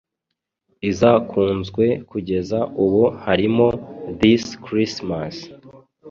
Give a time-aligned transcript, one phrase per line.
[0.89, 3.67] izakunzwe kugeza ubu harimo
[4.19, 5.35] This Christmas